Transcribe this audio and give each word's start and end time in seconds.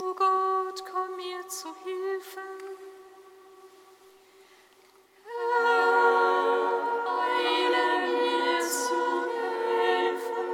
O 0.00 0.14
Gott, 0.14 0.84
komm 0.90 1.16
mir 1.16 1.46
zu 1.48 1.68
Hilfe. 1.82 2.40
Eile 7.06 7.84
mir 8.06 8.60
zu 8.60 9.02
helfen. 9.36 10.48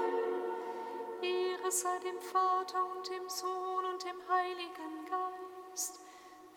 Ehre 1.20 1.70
sei 1.70 1.98
dem 1.98 2.20
Vater 2.20 2.84
und 2.84 3.08
dem 3.10 3.28
Sohn 3.28 3.84
und 3.84 4.02
dem 4.02 4.28
Heiligen 4.28 5.06
Geist, 5.10 6.00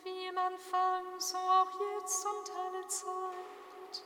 wie 0.04 0.28
im 0.28 0.38
Anfang, 0.38 1.20
so 1.20 1.38
auch 1.38 1.80
jetzt 1.96 2.26
und 2.26 2.52
alle 2.56 2.88
Zeit. 2.88 4.04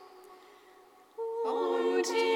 Und 1.44 2.02
die 2.08 2.31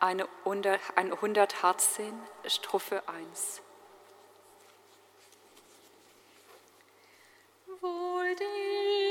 eine 0.00 0.26
118, 0.44 2.14
Strophe 2.46 3.02
1. 3.06 3.62
Wohl 7.80 8.34
dir. 8.36 9.09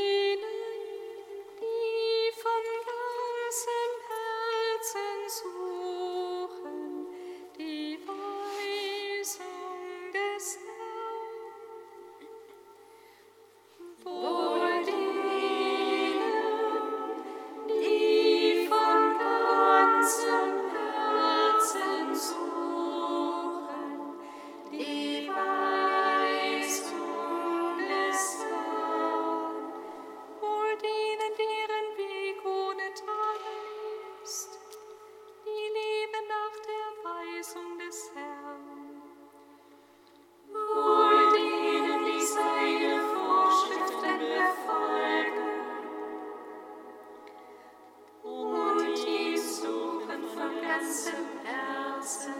handsome 50.90 51.46
else. 51.46 52.39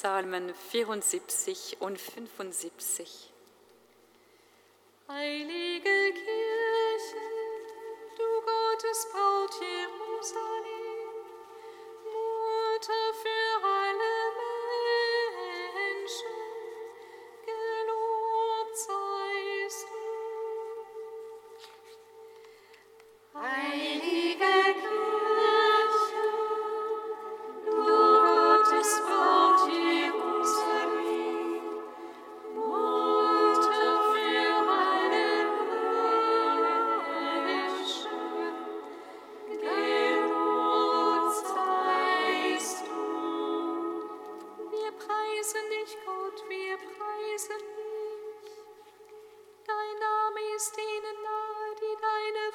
Psalmen 0.00 0.54
74 0.54 1.78
und 1.80 2.00
75. 2.00 3.32
Heilige 5.08 6.12
Kirche, 6.12 7.16
du 8.16 8.40
Gottes 8.46 9.08
Braut 9.10 9.50
Jerusalem. 9.60 10.57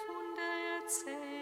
Wunder 0.07 0.83
erzählt. 0.83 1.32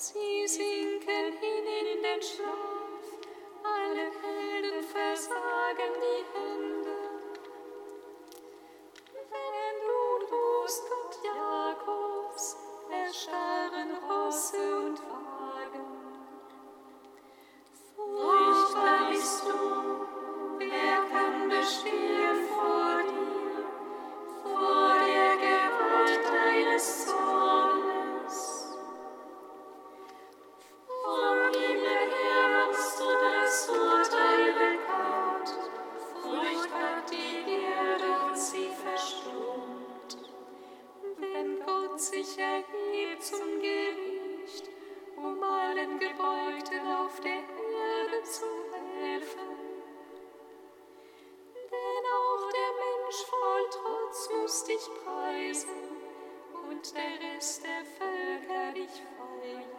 Sie 0.00 0.46
sinken 0.46 1.32
hin 1.40 1.66
in 1.66 2.02
den 2.04 2.22
Schlaf, 2.22 3.02
alle 3.64 4.06
Helden 4.22 4.80
versagen 4.84 5.92
die 6.00 6.22
Hände. 6.38 6.87
und 56.78 56.94
der 56.94 57.34
Rest 57.34 57.64
der 57.64 57.84
Völker 57.84 58.72
dich 58.72 59.02
freuen. 59.16 59.77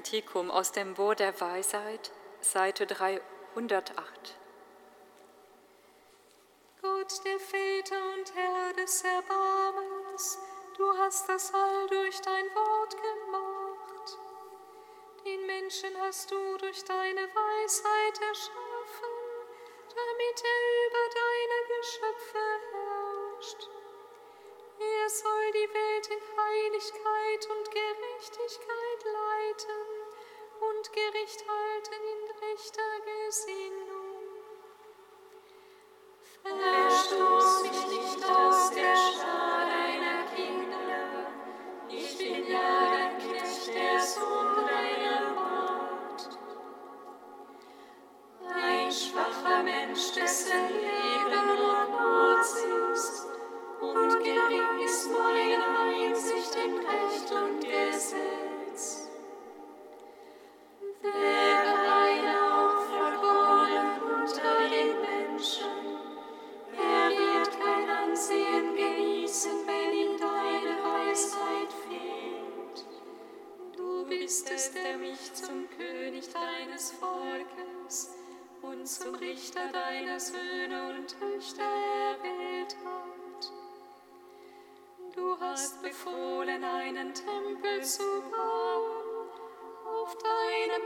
Kantikum 0.00 0.50
aus 0.50 0.72
dem 0.72 0.94
Bo 0.94 1.12
der 1.12 1.38
Weisheit, 1.42 2.10
Seite 2.40 2.86
308. 2.86 3.20
Gott, 6.80 7.24
der 7.26 7.38
Väter 7.38 8.02
und 8.14 8.34
Herr 8.34 8.72
des 8.82 9.04
Erbarmens, 9.04 10.38
du 10.78 10.90
hast 10.96 11.28
das 11.28 11.52
All 11.52 11.86
durch 11.88 12.18
dein 12.22 12.46
Wort 12.46 12.96
gemacht. 12.96 14.18
Den 15.26 15.44
Menschen 15.44 15.90
hast 16.00 16.30
du 16.30 16.56
durch 16.56 16.82
deine 16.82 17.20
Weisheit 17.20 18.22
erschaffen, 18.26 19.16
damit 19.86 20.44
er 20.44 20.62
über 20.86 21.04
deine 21.12 21.78
Geschöpfe 21.78 22.49
Gericht 31.12 31.44
halten 31.48 32.02
in 32.12 32.48
rechter 32.48 32.82
Gesinnung. 33.04 33.59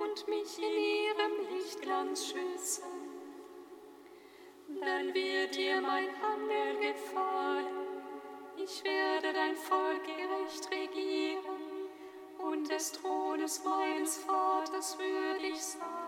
und 0.00 0.28
mich 0.28 0.58
in 0.58 0.64
ihrem 0.64 1.54
Lichtglanz 1.54 2.26
schützen. 2.26 2.84
Dann 4.80 5.12
wird 5.12 5.54
dir 5.54 5.80
mein 5.80 6.08
Handeln 6.22 6.80
gefallen, 6.80 7.66
ich 8.56 8.82
werde 8.84 9.32
dein 9.32 9.56
Volk 9.56 10.02
gerecht 10.04 10.70
regieren 10.70 11.88
und 12.38 12.70
des 12.70 12.92
Thrones 12.92 13.62
meines 13.64 14.18
Vaters 14.18 14.98
würdig 14.98 15.60
sein. 15.60 15.99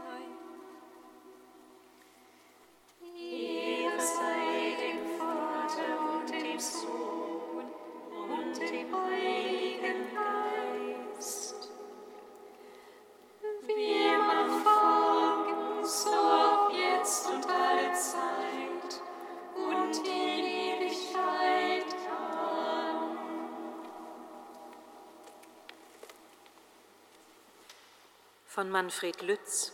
Manfred 28.72 29.20
Lütz 29.20 29.70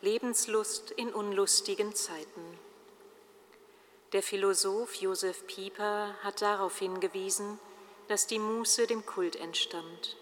Lebenslust 0.00 0.90
in 0.92 1.12
unlustigen 1.12 1.94
Zeiten. 1.94 2.58
Der 4.14 4.22
Philosoph 4.22 4.94
Josef 4.94 5.46
Pieper 5.46 6.14
hat 6.22 6.40
darauf 6.40 6.78
hingewiesen, 6.78 7.58
dass 8.08 8.26
die 8.26 8.38
Muße 8.38 8.86
dem 8.86 9.04
Kult 9.04 9.36
entstammt. 9.36 10.16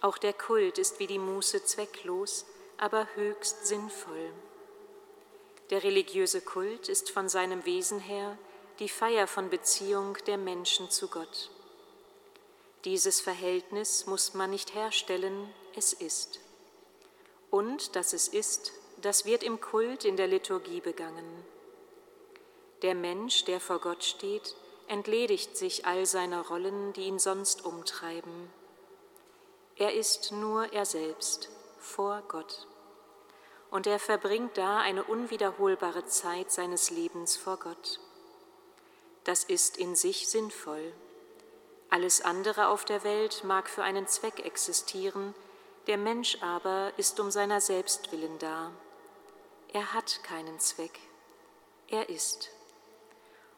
Auch 0.00 0.18
der 0.18 0.32
Kult 0.32 0.78
ist 0.78 0.98
wie 0.98 1.06
die 1.06 1.20
Muße 1.20 1.64
zwecklos, 1.64 2.44
aber 2.76 3.06
höchst 3.14 3.68
sinnvoll. 3.68 4.32
Der 5.70 5.84
religiöse 5.84 6.40
Kult 6.40 6.88
ist 6.88 7.12
von 7.12 7.28
seinem 7.28 7.64
Wesen 7.66 8.00
her 8.00 8.36
die 8.80 8.88
Feier 8.88 9.28
von 9.28 9.48
Beziehung 9.48 10.18
der 10.26 10.38
Menschen 10.38 10.90
zu 10.90 11.06
Gott. 11.06 11.50
Dieses 12.84 13.20
Verhältnis 13.20 14.06
muss 14.06 14.34
man 14.34 14.50
nicht 14.50 14.74
herstellen, 14.74 15.54
es 15.76 15.92
ist. 15.92 16.40
Und 17.50 17.96
dass 17.96 18.12
es 18.12 18.28
ist, 18.28 18.72
das 19.00 19.24
wird 19.24 19.42
im 19.42 19.60
Kult 19.60 20.04
in 20.04 20.16
der 20.16 20.26
Liturgie 20.26 20.80
begangen. 20.80 21.44
Der 22.82 22.94
Mensch, 22.94 23.44
der 23.44 23.60
vor 23.60 23.80
Gott 23.80 24.04
steht, 24.04 24.54
entledigt 24.88 25.56
sich 25.56 25.86
all 25.86 26.06
seiner 26.06 26.46
Rollen, 26.46 26.92
die 26.92 27.02
ihn 27.02 27.18
sonst 27.18 27.64
umtreiben. 27.64 28.50
Er 29.76 29.94
ist 29.94 30.32
nur 30.32 30.72
er 30.72 30.84
selbst 30.84 31.48
vor 31.78 32.22
Gott. 32.28 32.66
Und 33.70 33.86
er 33.86 33.98
verbringt 33.98 34.58
da 34.58 34.78
eine 34.78 35.04
unwiederholbare 35.04 36.04
Zeit 36.06 36.50
seines 36.50 36.90
Lebens 36.90 37.36
vor 37.36 37.56
Gott. 37.58 38.00
Das 39.24 39.44
ist 39.44 39.76
in 39.76 39.94
sich 39.94 40.28
sinnvoll. 40.28 40.92
Alles 41.88 42.20
andere 42.20 42.68
auf 42.68 42.84
der 42.84 43.04
Welt 43.04 43.44
mag 43.44 43.68
für 43.68 43.82
einen 43.82 44.06
Zweck 44.06 44.44
existieren, 44.44 45.34
der 45.90 45.98
Mensch 45.98 46.38
aber 46.40 46.92
ist 46.98 47.18
um 47.18 47.32
seiner 47.32 47.60
selbst 47.60 48.12
willen 48.12 48.38
da. 48.38 48.70
Er 49.72 49.92
hat 49.92 50.22
keinen 50.22 50.60
Zweck. 50.60 51.00
Er 51.88 52.08
ist. 52.08 52.50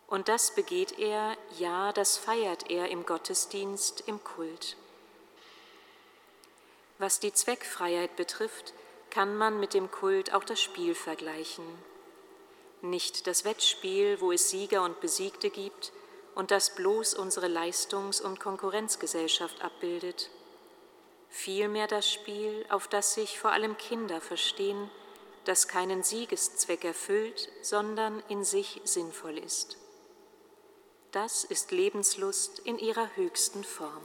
Und 0.06 0.28
das 0.28 0.54
begeht 0.54 0.98
er, 0.98 1.36
ja, 1.58 1.92
das 1.92 2.16
feiert 2.16 2.70
er 2.70 2.88
im 2.88 3.04
Gottesdienst, 3.04 4.04
im 4.06 4.24
Kult. 4.24 4.78
Was 6.96 7.20
die 7.20 7.34
Zweckfreiheit 7.34 8.16
betrifft, 8.16 8.72
kann 9.10 9.36
man 9.36 9.60
mit 9.60 9.74
dem 9.74 9.90
Kult 9.90 10.32
auch 10.32 10.44
das 10.44 10.58
Spiel 10.58 10.94
vergleichen. 10.94 11.66
Nicht 12.80 13.26
das 13.26 13.44
Wettspiel, 13.44 14.22
wo 14.22 14.32
es 14.32 14.48
Sieger 14.48 14.84
und 14.84 15.02
Besiegte 15.02 15.50
gibt 15.50 15.92
und 16.34 16.50
das 16.50 16.74
bloß 16.74 17.12
unsere 17.12 17.48
Leistungs- 17.48 18.22
und 18.22 18.40
Konkurrenzgesellschaft 18.40 19.60
abbildet. 19.60 20.30
Vielmehr 21.34 21.86
das 21.86 22.12
Spiel, 22.12 22.66
auf 22.68 22.88
das 22.88 23.14
sich 23.14 23.38
vor 23.38 23.52
allem 23.52 23.78
Kinder 23.78 24.20
verstehen, 24.20 24.90
das 25.44 25.66
keinen 25.66 26.02
Siegeszweck 26.02 26.84
erfüllt, 26.84 27.48
sondern 27.62 28.22
in 28.28 28.44
sich 28.44 28.82
sinnvoll 28.84 29.38
ist. 29.38 29.78
Das 31.10 31.42
ist 31.42 31.72
Lebenslust 31.72 32.58
in 32.60 32.78
ihrer 32.78 33.16
höchsten 33.16 33.64
Form. 33.64 34.02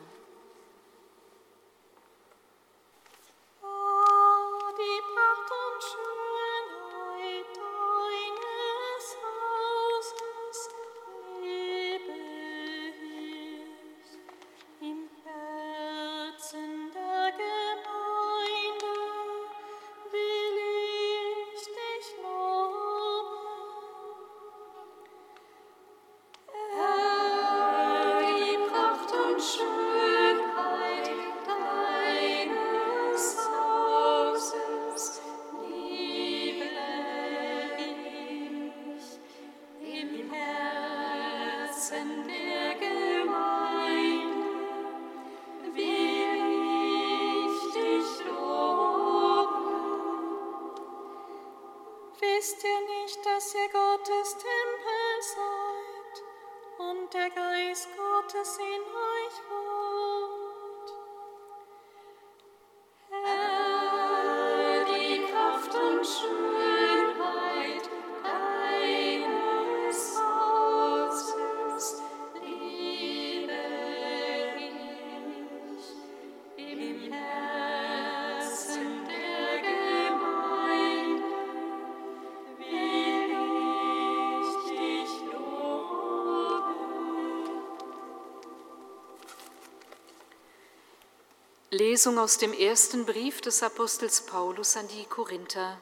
Lesung 91.77 92.17
aus 92.17 92.39
dem 92.39 92.53
ersten 92.53 93.05
Brief 93.05 93.39
des 93.39 93.61
Apostels 93.61 94.21
Paulus 94.21 94.75
an 94.77 94.87
die 94.87 95.05
Korinther. 95.05 95.79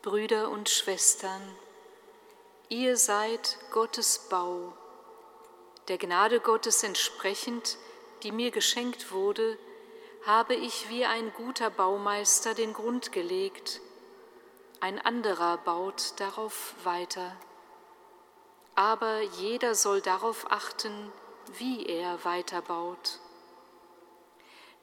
Brüder 0.00 0.48
und 0.48 0.70
Schwestern, 0.70 1.42
ihr 2.70 2.96
seid 2.96 3.58
Gottes 3.72 4.26
Bau, 4.30 4.72
der 5.88 5.98
Gnade 5.98 6.40
Gottes 6.40 6.82
entsprechend, 6.82 7.76
die 8.22 8.32
mir 8.32 8.50
geschenkt 8.50 9.12
wurde, 9.12 9.58
habe 10.24 10.54
ich 10.54 10.88
wie 10.88 11.04
ein 11.04 11.30
guter 11.34 11.68
Baumeister 11.68 12.54
den 12.54 12.72
Grund 12.72 13.12
gelegt, 13.12 13.82
ein 14.80 14.98
anderer 14.98 15.58
baut 15.58 16.14
darauf 16.16 16.72
weiter. 16.84 17.36
Aber 18.74 19.20
jeder 19.20 19.74
soll 19.74 20.00
darauf 20.00 20.50
achten, 20.50 21.12
wie 21.58 21.84
er 21.84 22.24
weiterbaut. 22.24 23.20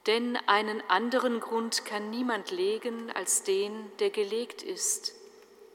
Denn 0.06 0.36
einen 0.46 0.80
anderen 0.88 1.40
Grund 1.40 1.84
kann 1.84 2.10
niemand 2.10 2.52
legen 2.52 3.10
als 3.10 3.42
den, 3.42 3.90
der 3.98 4.10
gelegt 4.10 4.62
ist, 4.62 5.14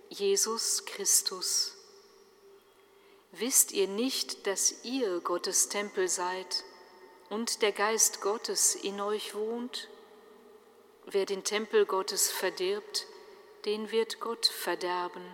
Jesus 0.10 0.86
Christus. 0.86 1.76
Wisst 3.34 3.72
ihr 3.72 3.88
nicht, 3.88 4.48
dass 4.48 4.84
ihr 4.84 5.20
Gottes 5.22 5.70
Tempel 5.70 6.08
seid 6.08 6.64
und 7.30 7.62
der 7.62 7.72
Geist 7.72 8.22
Gottes 8.22 8.76
in 8.76 9.00
euch 9.02 9.36
wohnt? 9.36 9.90
Wer 11.06 11.26
den 11.26 11.44
Tempel 11.44 11.86
Gottes 11.86 12.30
verdirbt, 12.30 13.08
den 13.66 13.92
wird 13.92 14.20
Gott 14.20 14.46
verderben, 14.46 15.26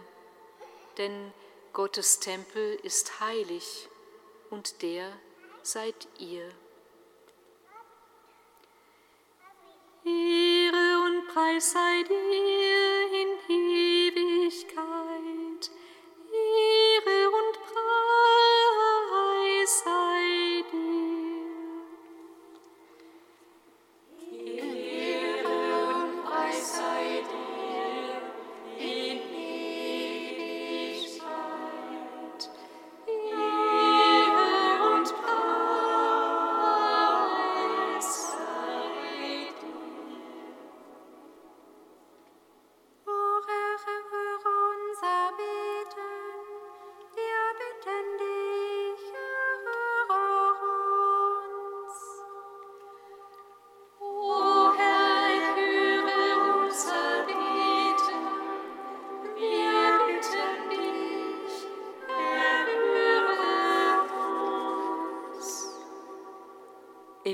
denn 0.97 1.33
Gottes 1.73 2.19
Tempel 2.19 2.79
ist 2.83 3.19
heilig 3.19 3.89
und 4.49 4.81
der 4.81 5.11
seid 5.61 6.07
ihr. 6.17 6.51
Ehre 10.07 11.03
und 11.05 11.27
Preis 11.27 11.71
sei 11.73 12.03
dir 12.03 13.11
in 13.21 13.29
Ewigkeit. 14.07 14.83
Ehre 16.31 16.86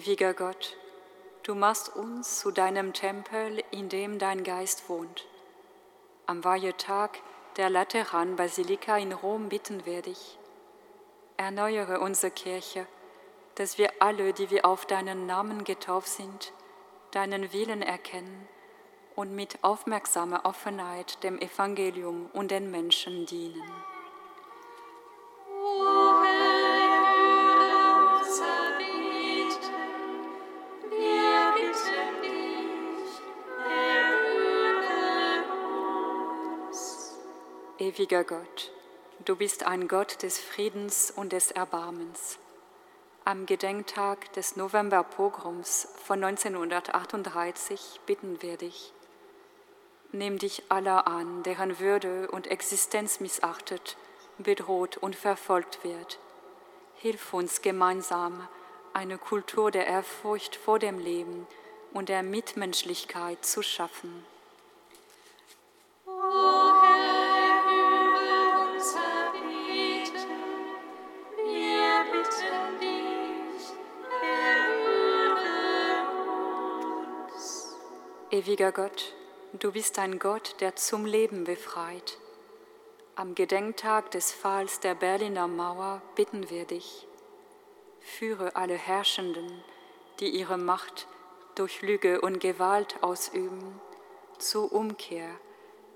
Ewiger 0.03 0.33
Gott, 0.33 0.75
du 1.43 1.55
machst 1.55 1.95
uns 1.95 2.39
zu 2.39 2.51
deinem 2.51 2.91
Tempel, 2.91 3.63
in 3.71 3.87
dem 3.87 4.19
dein 4.19 4.43
Geist 4.43 4.89
wohnt. 4.89 5.25
Am 6.25 6.43
Weihetag 6.43 7.19
der 7.55 7.69
Lateranbasilika 7.69 8.97
in 8.97 9.13
Rom 9.13 9.47
bitten 9.47 9.85
wir 9.85 10.01
dich. 10.01 10.37
Erneuere 11.37 12.01
unsere 12.01 12.31
Kirche, 12.31 12.85
dass 13.55 13.77
wir 13.77 13.91
alle, 13.99 14.33
die 14.33 14.49
wir 14.49 14.65
auf 14.65 14.85
deinen 14.85 15.25
Namen 15.25 15.63
getauft 15.63 16.09
sind, 16.09 16.51
deinen 17.11 17.53
Willen 17.53 17.81
erkennen 17.81 18.49
und 19.15 19.33
mit 19.33 19.63
aufmerksamer 19.63 20.41
Offenheit 20.43 21.23
dem 21.23 21.39
Evangelium 21.39 22.29
und 22.33 22.51
den 22.51 22.71
Menschen 22.71 23.25
dienen. 23.25 23.82
Ewiger 37.83 38.23
Gott, 38.23 38.71
du 39.25 39.35
bist 39.35 39.63
ein 39.63 39.89
Gott 39.89 40.23
des 40.23 40.39
Friedens 40.39 41.11
und 41.11 41.33
des 41.33 41.51
Erbarmens. 41.51 42.39
Am 43.25 43.45
Gedenktag 43.45 44.31
des 44.31 44.55
Novemberpogroms 44.55 45.89
von 46.05 46.23
1938 46.23 47.99
bitten 48.05 48.41
wir 48.41 48.55
dich, 48.55 48.93
nimm 50.13 50.37
dich 50.37 50.63
aller 50.69 51.07
an, 51.07 51.43
deren 51.43 51.77
Würde 51.79 52.31
und 52.31 52.47
Existenz 52.47 53.19
missachtet, 53.19 53.97
bedroht 54.37 54.95
und 54.95 55.17
verfolgt 55.17 55.83
wird. 55.83 56.19
Hilf 56.95 57.33
uns 57.33 57.61
gemeinsam, 57.61 58.47
eine 58.93 59.17
Kultur 59.17 59.71
der 59.71 59.87
Ehrfurcht 59.87 60.55
vor 60.55 60.79
dem 60.79 60.99
Leben 60.99 61.47
und 61.91 62.07
der 62.07 62.23
Mitmenschlichkeit 62.23 63.45
zu 63.45 63.61
schaffen. 63.61 64.23
O 66.05 66.62
Ewiger 78.33 78.71
Gott, 78.71 79.13
du 79.53 79.73
bist 79.73 79.99
ein 79.99 80.17
Gott, 80.17 80.55
der 80.59 80.75
zum 80.75 81.05
Leben 81.05 81.43
befreit. 81.43 82.17
Am 83.13 83.35
Gedenktag 83.35 84.09
des 84.09 84.31
Falls 84.31 84.79
der 84.79 84.95
Berliner 84.95 85.47
Mauer 85.47 86.01
bitten 86.15 86.49
wir 86.49 86.65
dich, 86.65 87.07
führe 87.99 88.55
alle 88.55 88.73
Herrschenden, 88.73 89.63
die 90.19 90.29
ihre 90.29 90.57
Macht 90.57 91.05
durch 91.53 91.83
Lüge 91.83 92.21
und 92.21 92.39
Gewalt 92.39 92.95
ausüben, 93.03 93.79
zur 94.39 94.73
Umkehr 94.73 95.29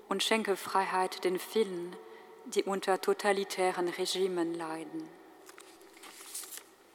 und 0.08 0.22
schenke 0.22 0.54
Freiheit 0.54 1.24
den 1.24 1.40
vielen, 1.40 1.96
die 2.44 2.62
unter 2.62 3.00
totalitären 3.00 3.88
Regimen 3.88 4.54
leiden. 4.54 5.08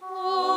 O 0.01 0.52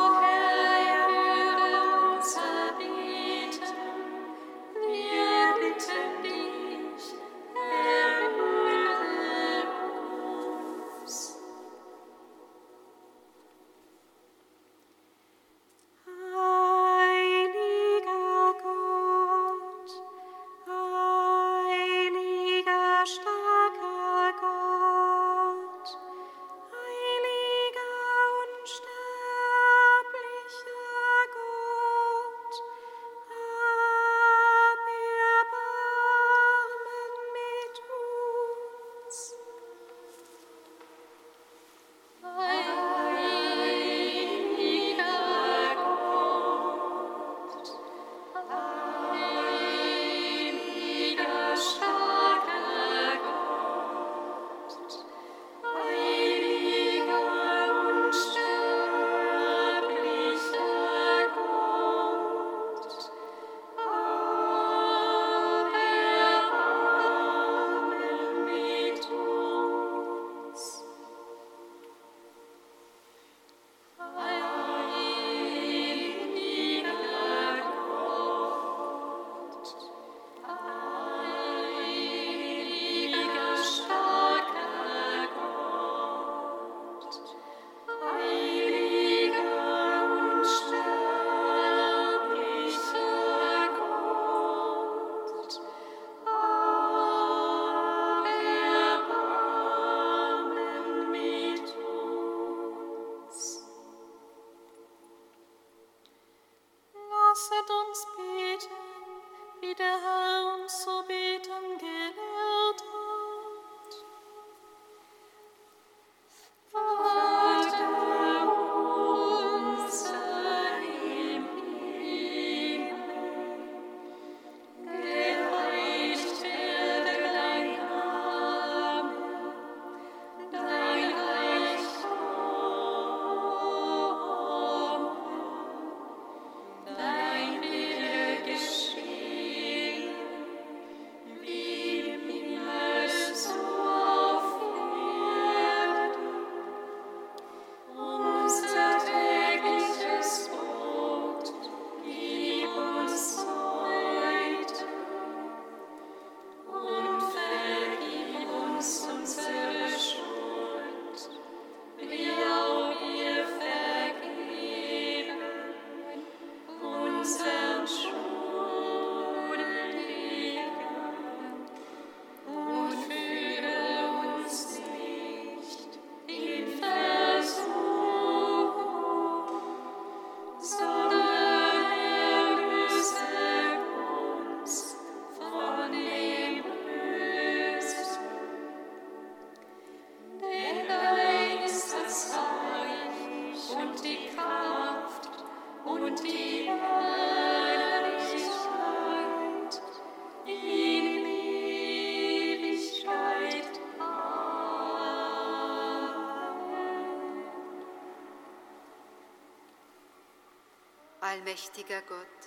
allmächtiger 211.36 212.00
Gott, 212.02 212.40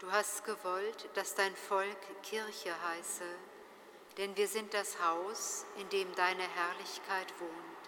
du 0.00 0.12
hast 0.12 0.44
gewollt, 0.44 1.08
dass 1.14 1.34
dein 1.34 1.56
Volk 1.56 1.96
Kirche 2.22 2.74
heiße, 2.88 3.24
denn 4.18 4.36
wir 4.36 4.46
sind 4.46 4.74
das 4.74 5.02
Haus, 5.02 5.64
in 5.78 5.88
dem 5.88 6.14
deine 6.14 6.42
Herrlichkeit 6.42 7.32
wohnt. 7.40 7.82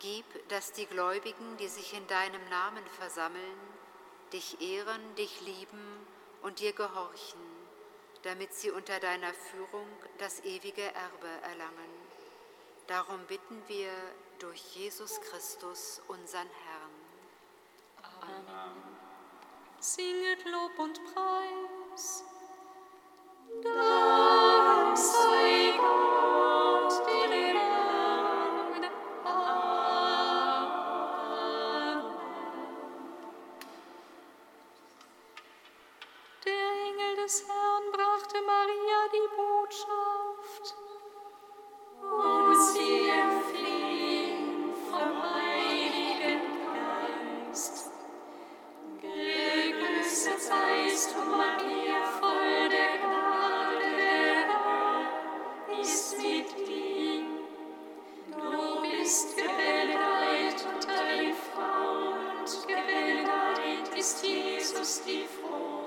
Gib, 0.00 0.48
dass 0.48 0.72
die 0.72 0.86
Gläubigen, 0.86 1.56
die 1.58 1.68
sich 1.68 1.94
in 1.94 2.04
deinem 2.08 2.48
Namen 2.48 2.84
versammeln, 2.98 3.60
dich 4.32 4.60
ehren, 4.60 5.14
dich 5.14 5.40
lieben 5.42 6.04
und 6.42 6.58
dir 6.58 6.72
gehorchen, 6.72 7.40
damit 8.22 8.52
sie 8.54 8.72
unter 8.72 8.98
deiner 8.98 9.32
Führung 9.34 9.86
das 10.18 10.40
ewige 10.40 10.82
Erbe 10.82 11.28
erlangen. 11.42 11.92
Darum 12.88 13.24
bitten 13.26 13.62
wir 13.68 13.92
durch 14.40 14.74
Jesus 14.74 15.20
Christus, 15.20 16.02
unseren 16.08 16.50
Herrn. 16.64 16.90
Amen. 18.20 18.91
Singet 19.84 20.44
Lob 20.44 20.78
und 20.78 21.00
Preis. 21.12 22.24
Dank 23.64 24.96
sei 24.96 25.74
Gott, 25.76 26.92
den 27.04 27.32
Herrn. 27.32 28.84
Amen. 29.24 29.56
Der 36.44 36.70
Engel 36.86 37.16
des 37.16 37.44
Herrn 37.48 37.90
brachte 37.90 38.40
Maria 38.46 39.08
die 39.12 39.28
Botschaft. 39.34 40.76
Und 42.00 42.54
sie 42.72 43.08
empfing 43.08 44.76
vom 44.88 45.41
ist 64.02 64.24
Jesus, 64.24 65.02
die 65.06 65.26
Frucht 65.28 65.81